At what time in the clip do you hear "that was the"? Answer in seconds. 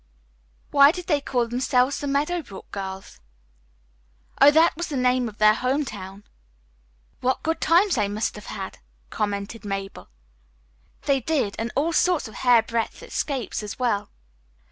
4.49-4.97